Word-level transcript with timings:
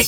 We 0.00 0.06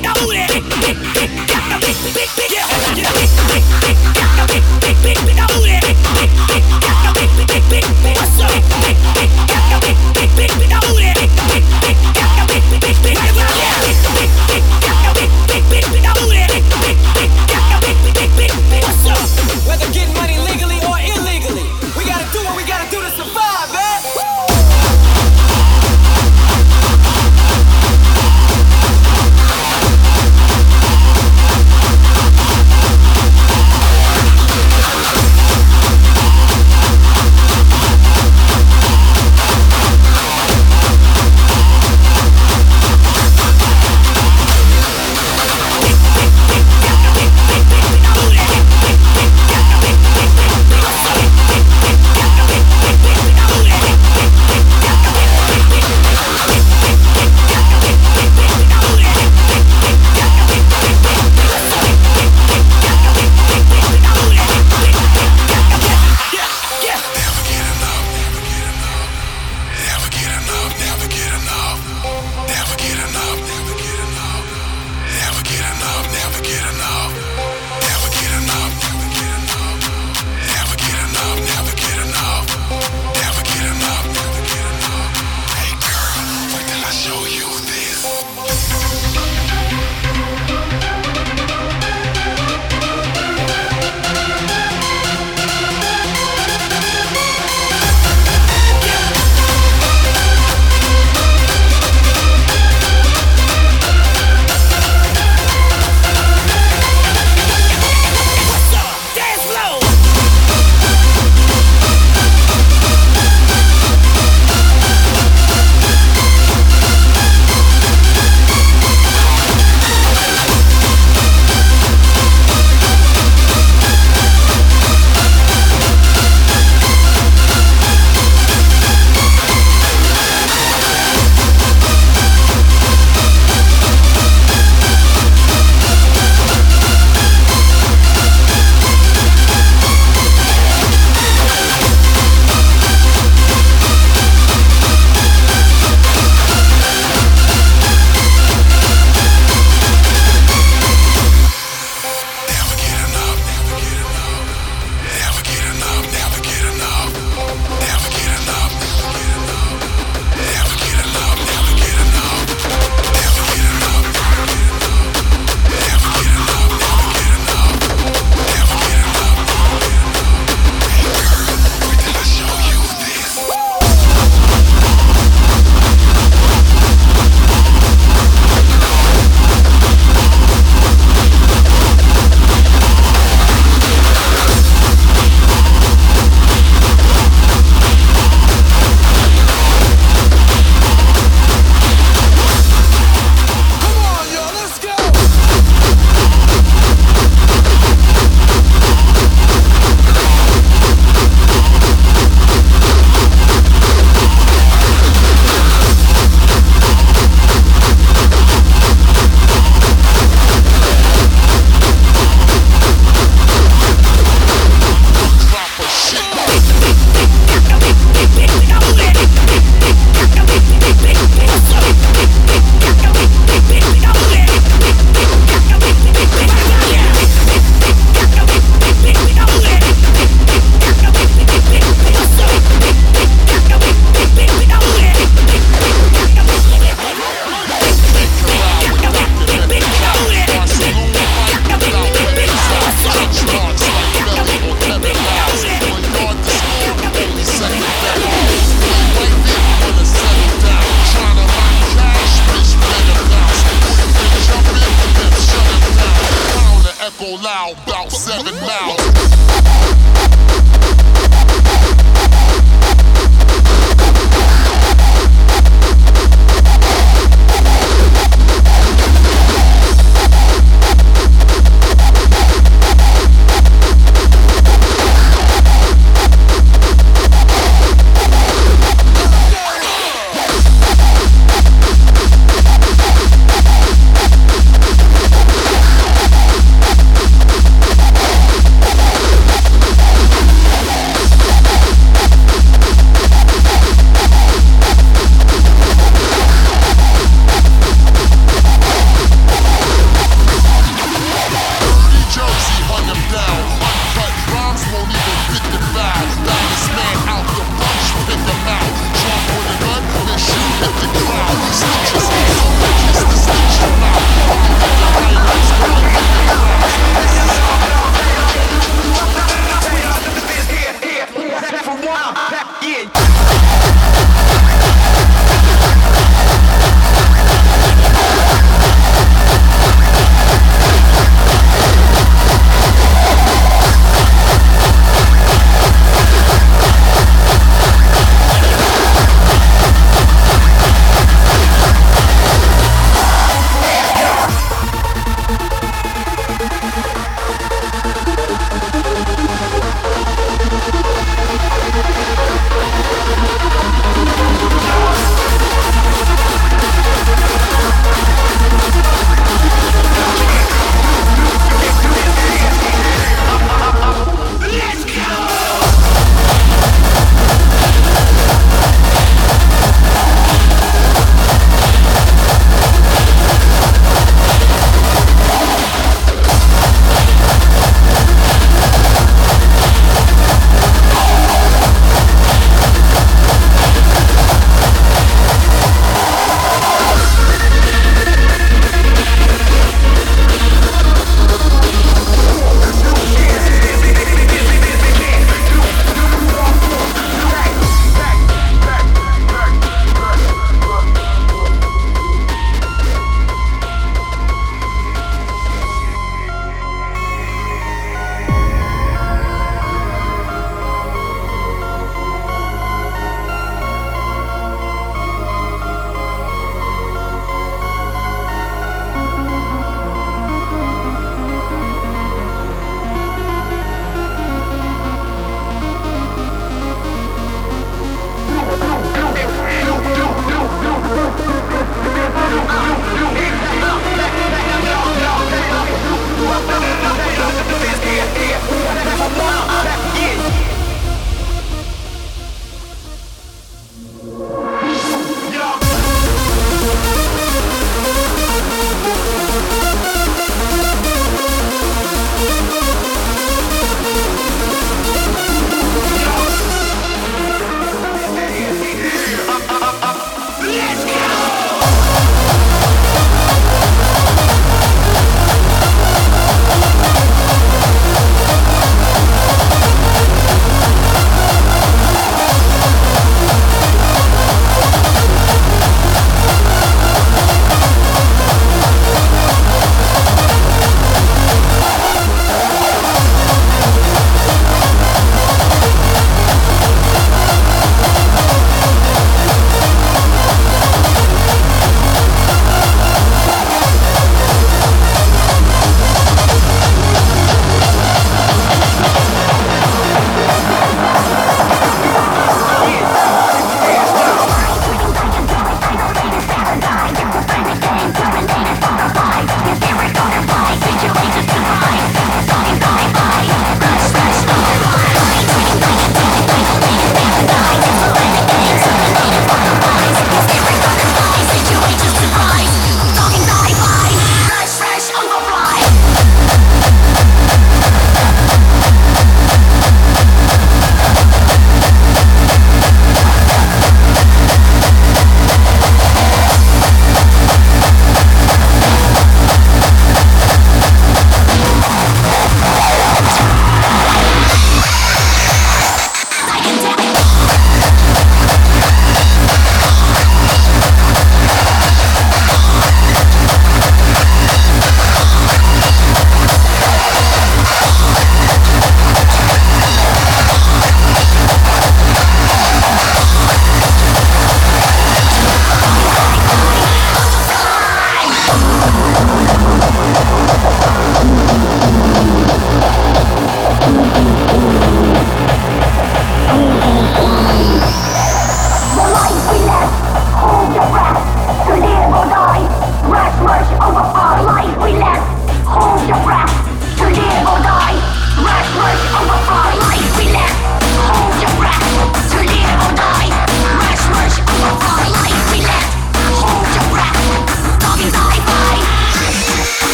gotta 0.00 0.09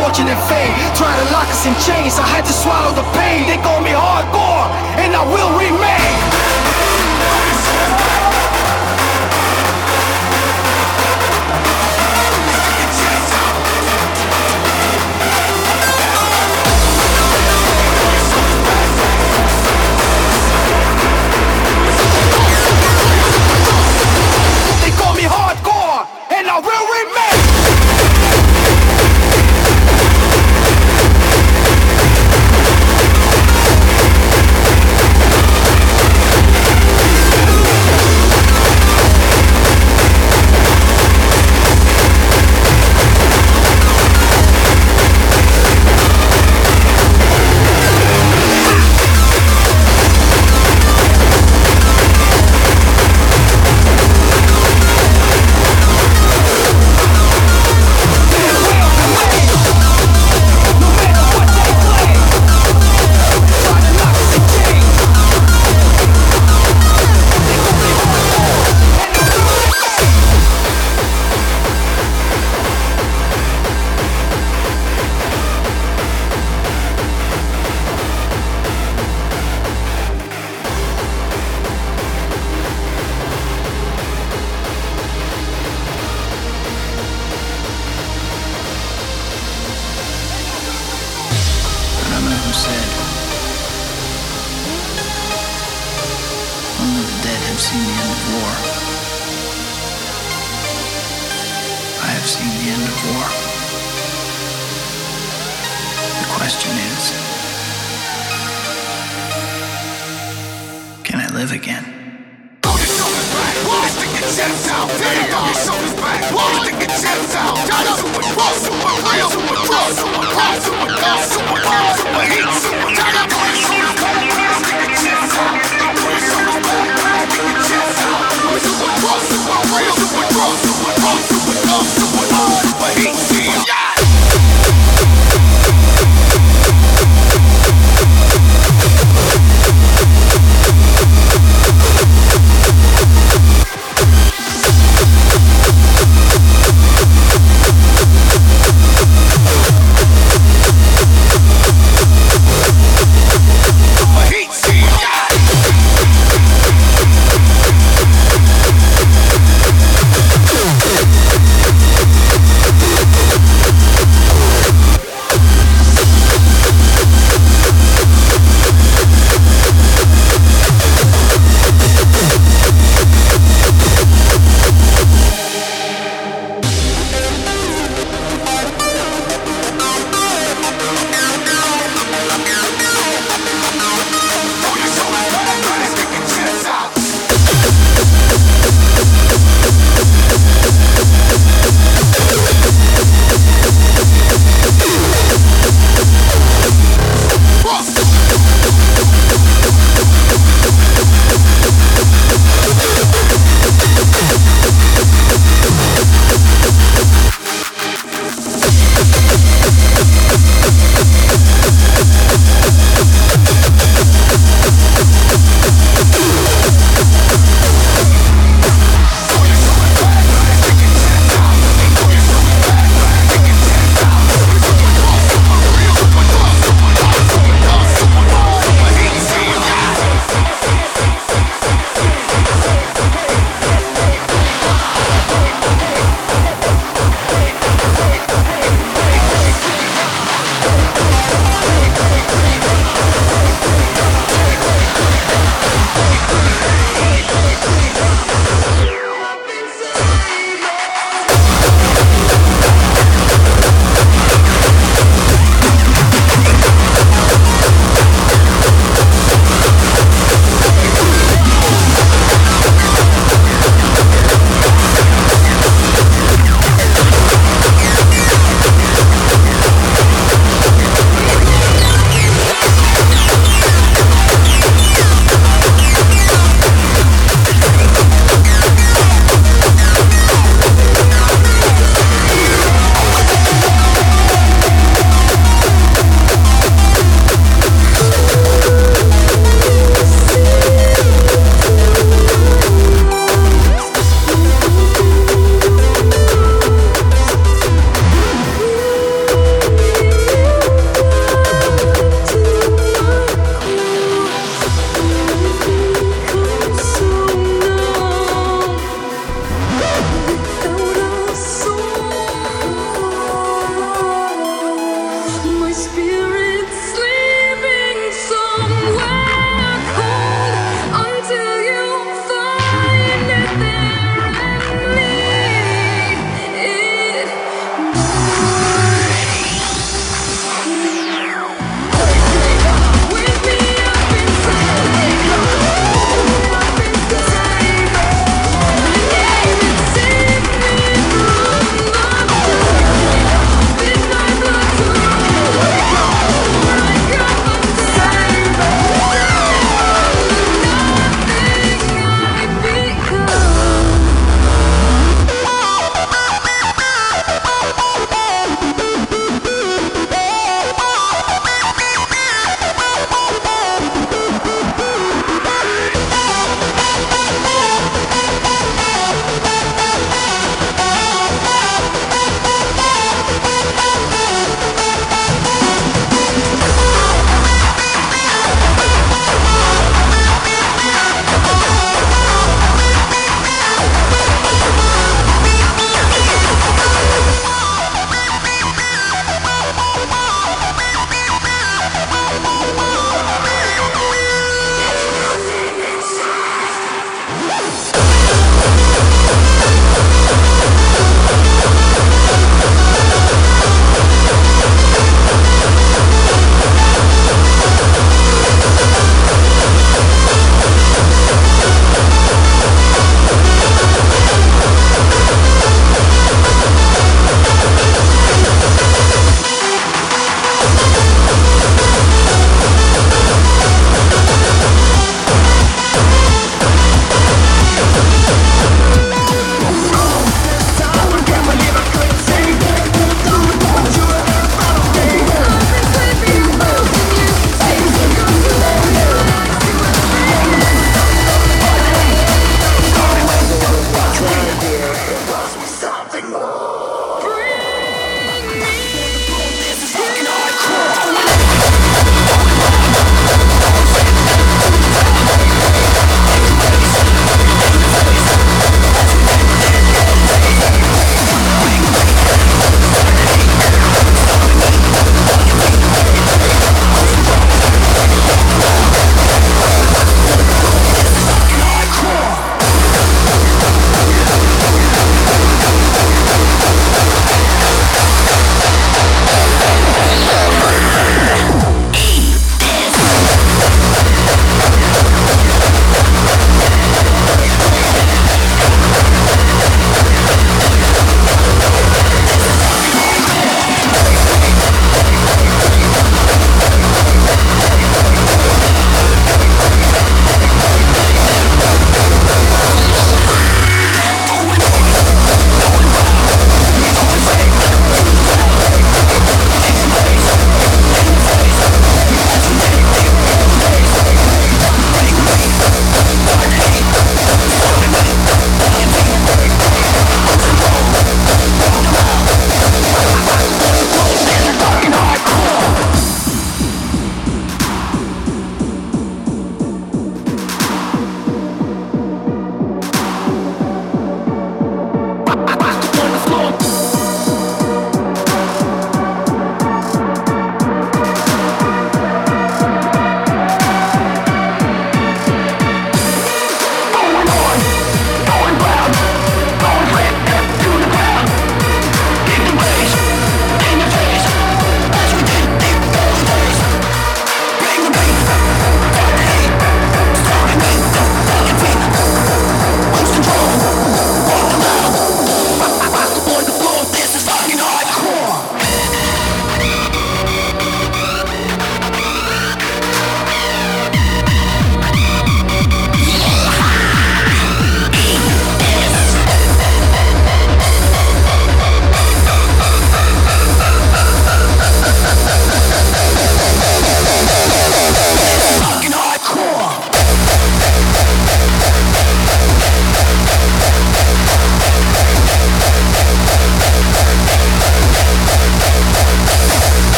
fortune 0.00 0.28
and 0.32 0.42
fame. 0.48 0.72
Try 0.96 1.12
to 1.20 1.26
lock 1.32 1.48
us 1.52 1.66
in 1.68 1.74
chains, 1.84 2.16
I 2.16 2.26
had 2.34 2.44
to 2.44 2.52
swallow 2.52 2.92
the 2.96 3.06
pain. 3.12 3.46
They 3.46 3.60
call 3.60 3.80
me 3.80 3.92
hardcore, 3.92 4.66
and 4.96 5.12
I 5.14 5.22
will 5.28 5.52
remain. 5.60 6.09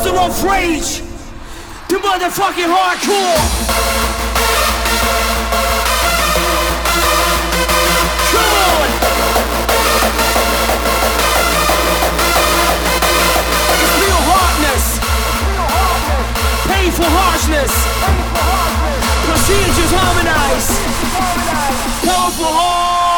thousand 0.00 0.16
of 0.16 0.44
rage, 0.44 1.00
the 1.88 1.96
motherfucking 1.96 2.68
hardcore. 2.68 3.36
Come 8.32 8.54
on. 8.64 8.88
Real 14.00 14.22
hardness, 14.30 14.84
painful 16.66 17.10
harshness. 17.18 17.72
Procedures 19.26 19.92
harmonize, 19.92 20.68
powerful 22.06 22.52
hard. 22.52 23.09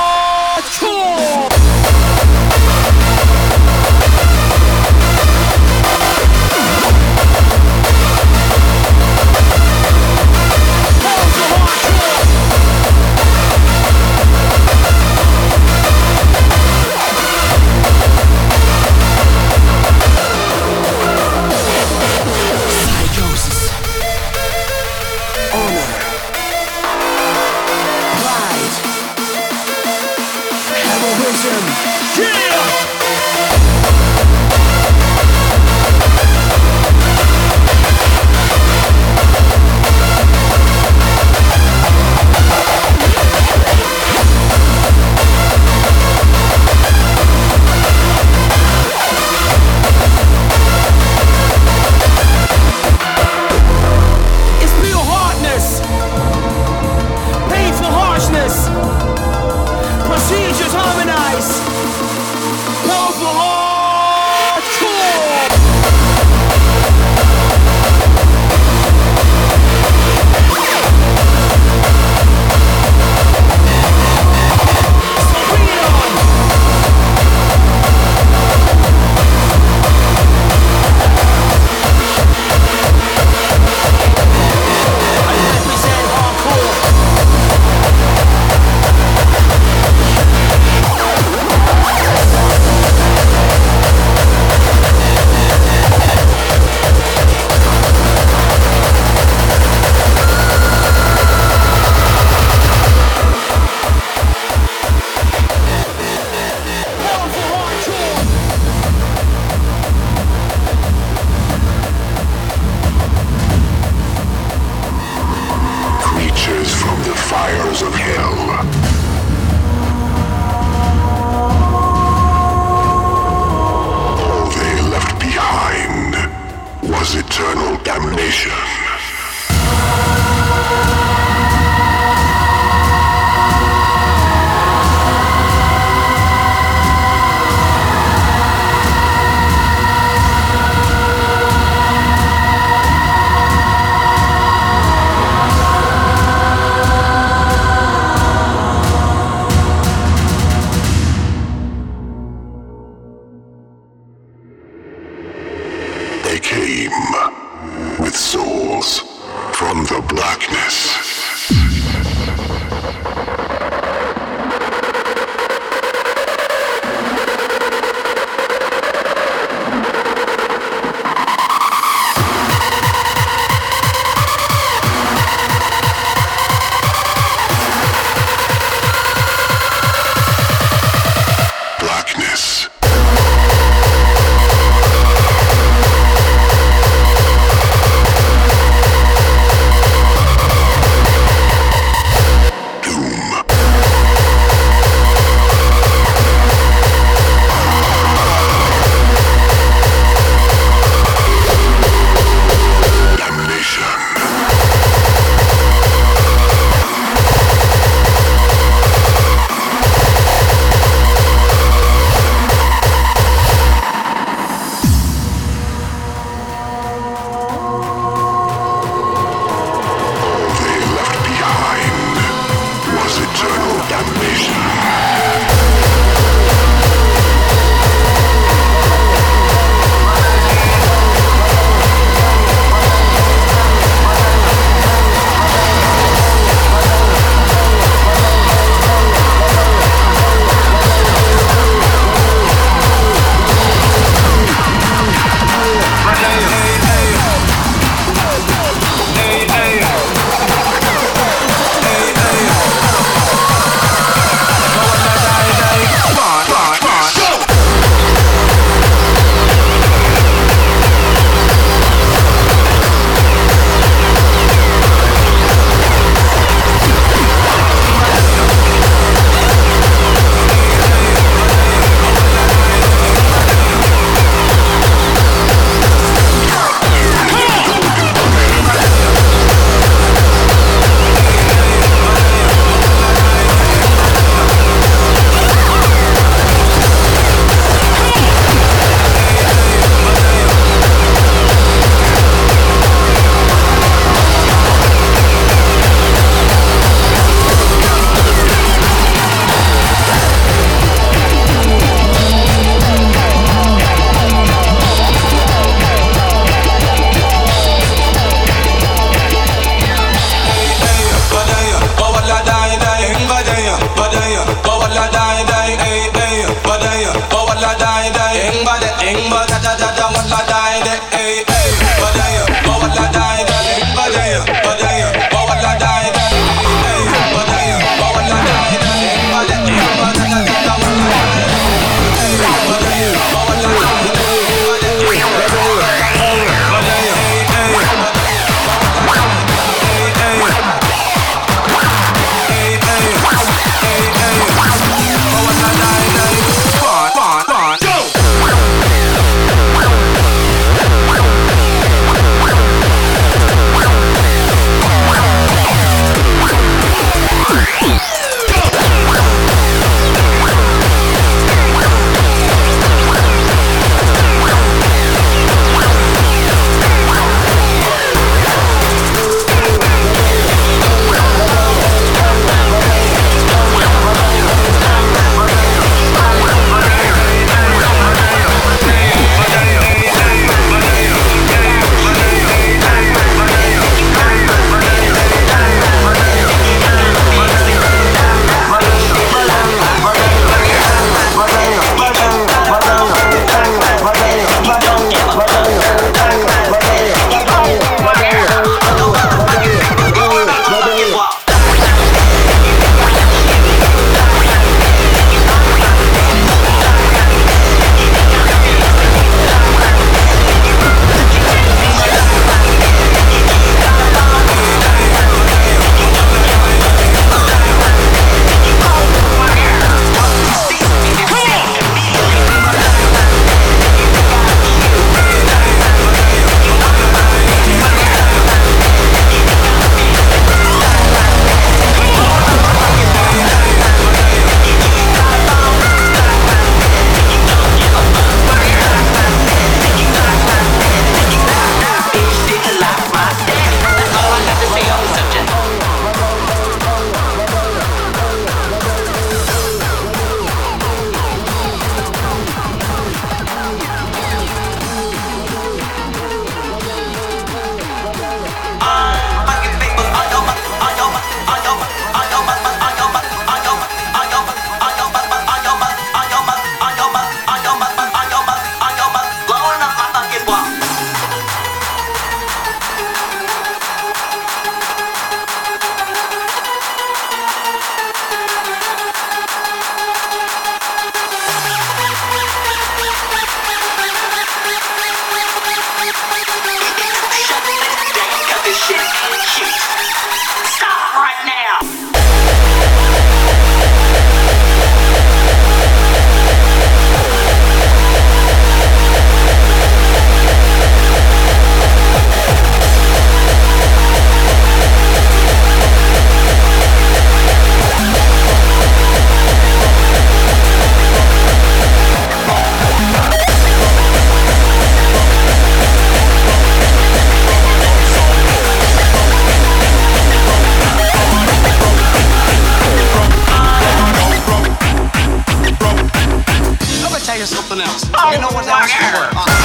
Power! 528.83 529.61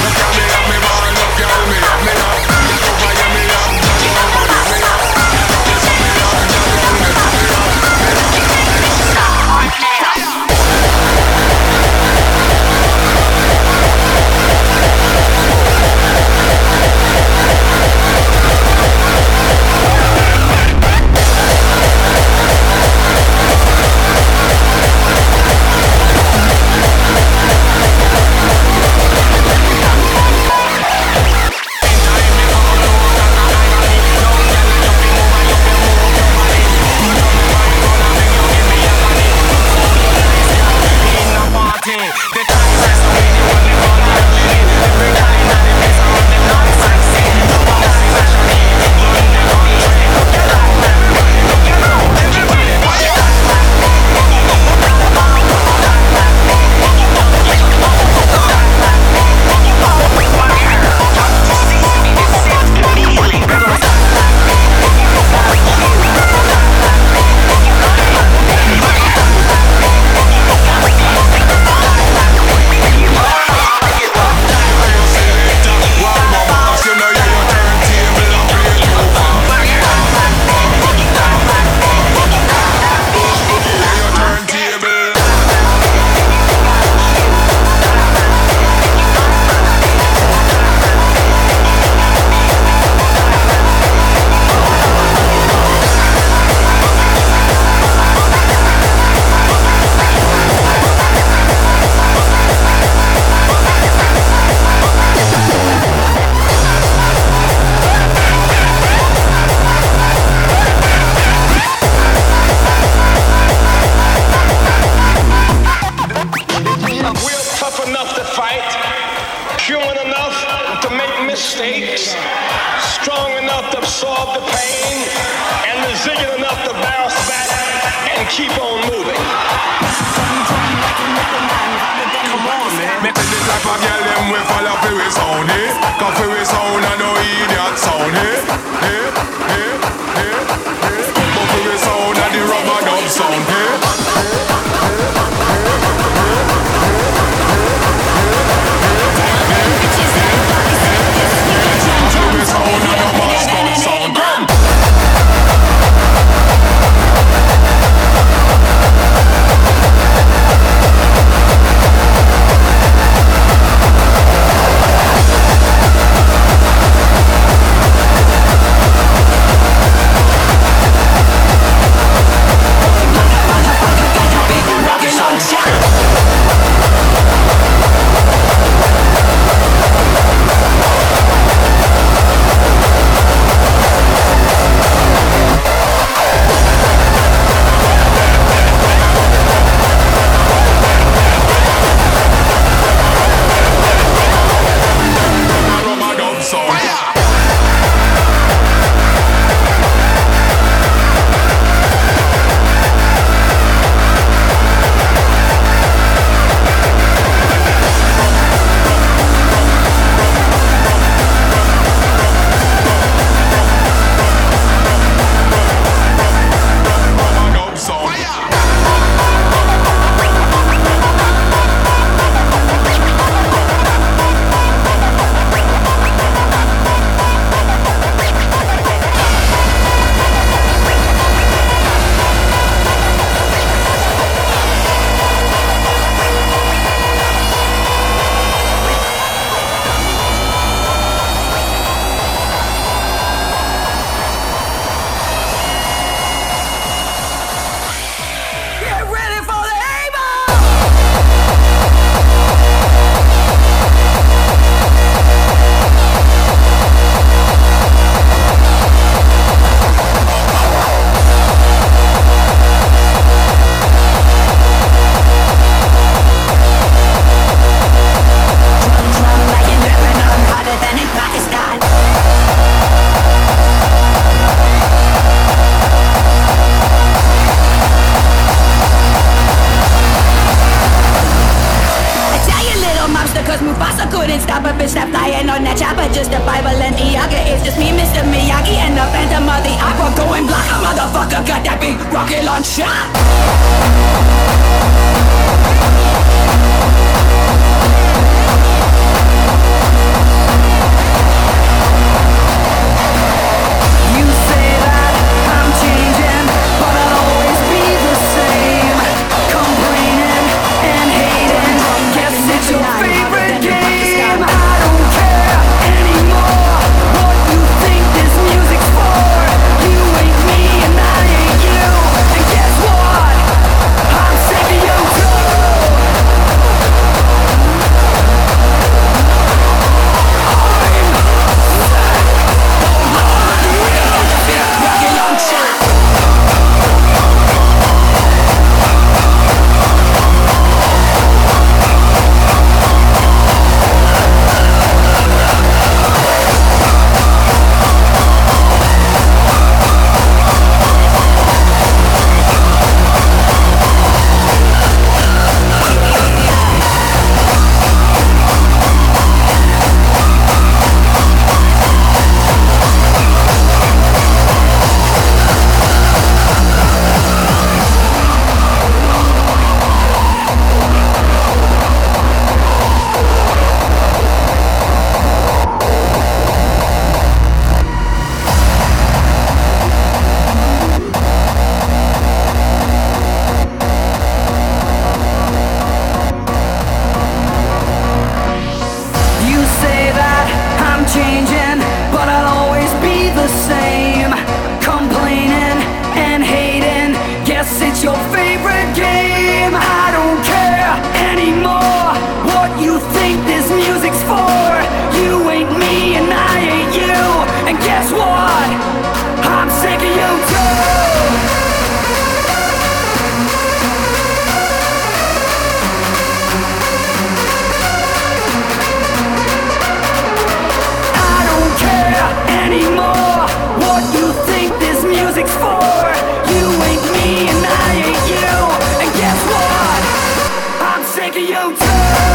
no 431.69 431.75
time. 431.75 432.26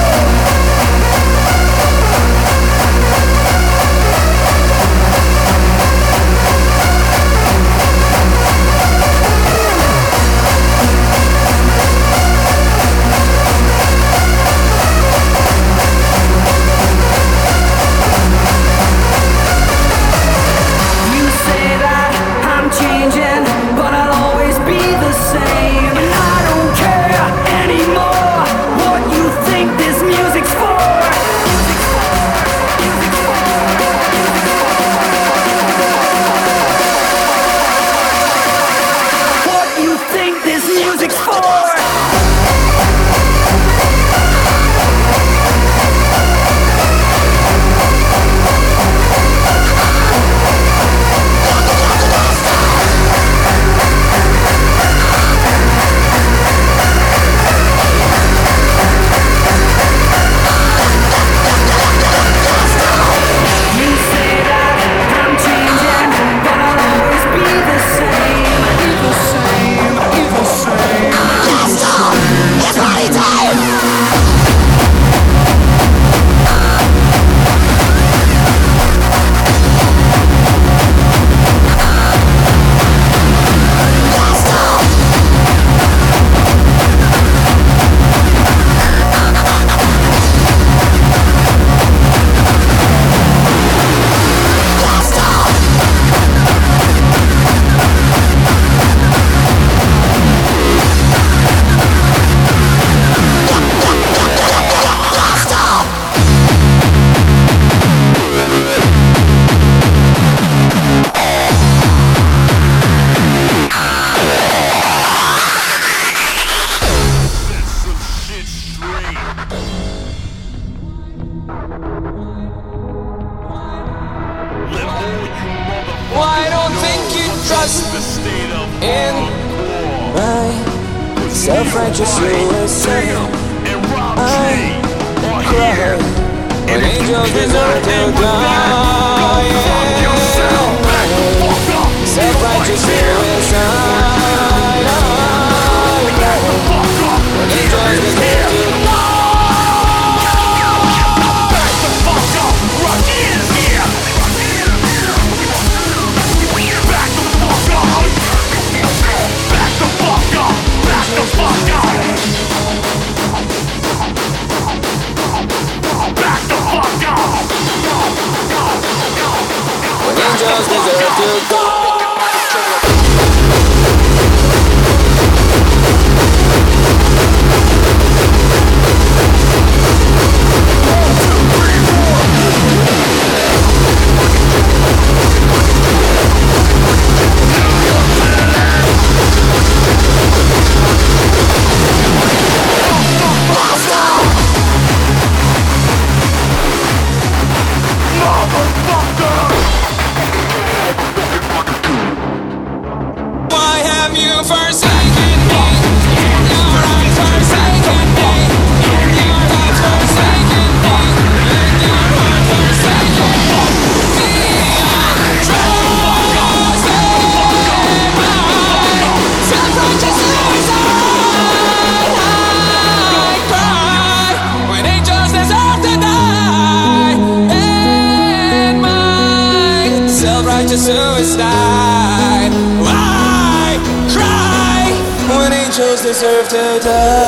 Deserve 236.12 236.46
to 236.46 236.78
die. 236.84 237.21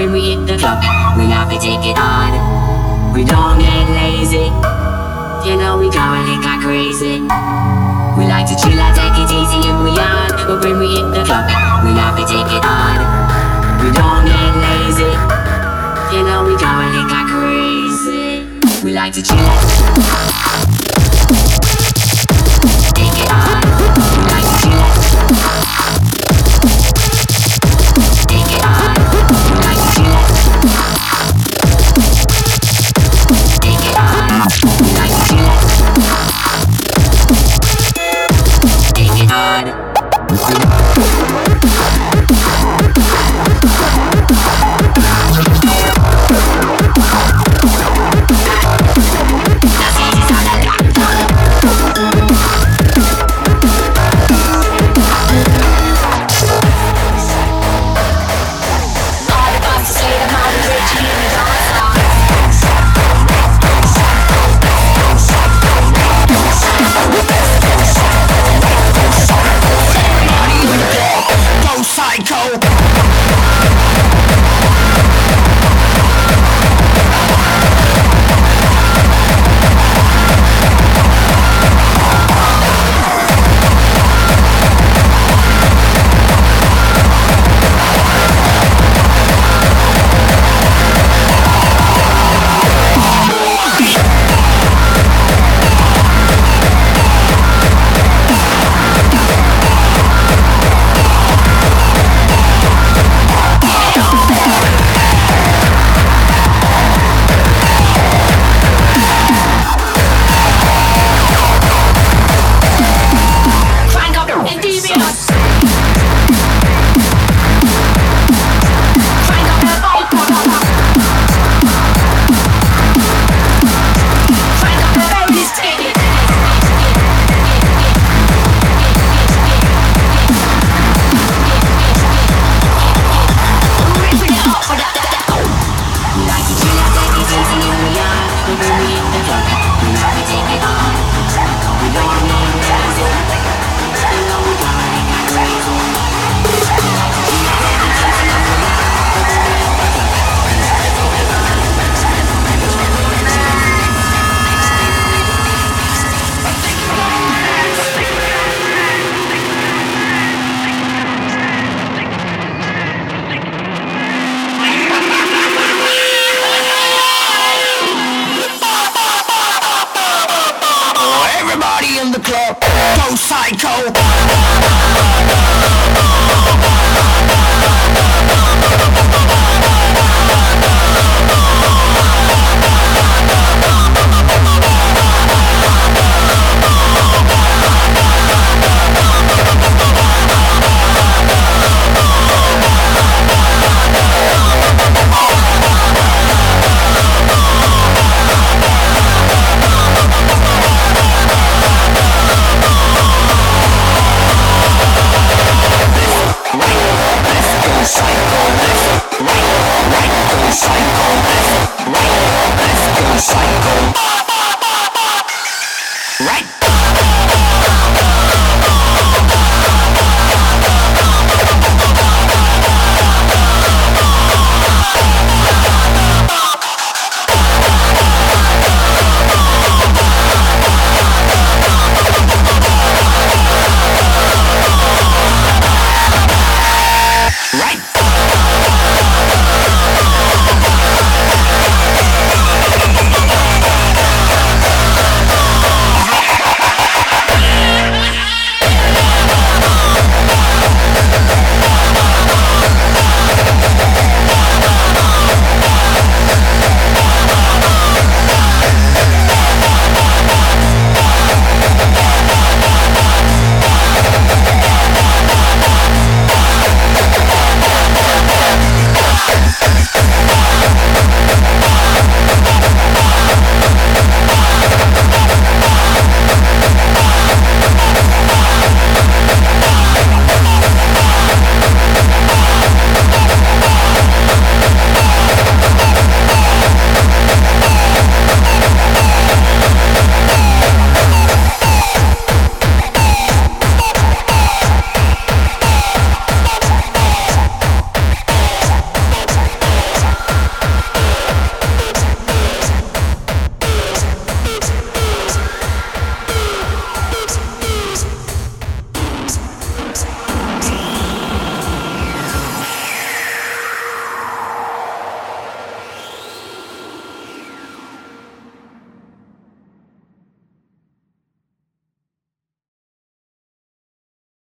When 0.00 0.12
we 0.12 0.32
hit 0.32 0.46
the 0.46 0.56
club, 0.56 0.80
we 1.18 1.28
love 1.28 1.52
to 1.52 1.60
take 1.60 1.84
it 1.84 1.92
hard. 1.92 2.32
We 3.12 3.20
don't 3.20 3.60
get 3.60 3.84
lazy. 3.92 4.48
You 5.44 5.60
know 5.60 5.76
we 5.76 5.92
go 5.92 6.00
and 6.00 6.40
like 6.40 6.64
crazy. 6.64 7.20
We 8.16 8.24
like 8.24 8.48
to 8.48 8.56
chill 8.56 8.80
and 8.80 8.96
take 8.96 9.12
it 9.20 9.28
easy 9.28 9.60
and 9.68 9.84
we 9.84 9.92
on. 10.00 10.32
But 10.48 10.64
when 10.64 10.80
we 10.80 10.88
hit 10.96 11.04
the 11.12 11.20
club, 11.28 11.44
we 11.84 11.92
love 11.92 12.16
to 12.16 12.24
take 12.24 12.48
it 12.48 12.64
hard. 12.64 13.04
We 13.84 13.92
don't 13.92 14.24
get 14.24 14.52
lazy. 14.64 15.12
You 16.16 16.24
know 16.24 16.48
we 16.48 16.56
go 16.56 16.64
and 16.64 17.04
like 17.12 17.28
crazy. 17.28 18.48
We 18.82 18.94
like 18.96 19.12
to 19.12 19.22
chill 19.22 19.36
and 19.36 20.69